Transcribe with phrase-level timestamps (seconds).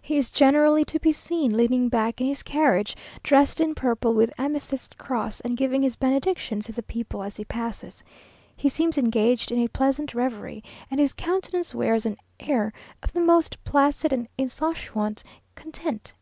[0.00, 4.32] He is generally to be seen leaning back in his carriage, dressed in purple, with
[4.38, 8.04] amethyst cross, and giving his benediction to the people as he passes.
[8.54, 13.20] He seems engaged in a pleasant revery, and his countenance wears an air of the
[13.20, 15.24] most placid and insouciant
[15.56, 16.14] content.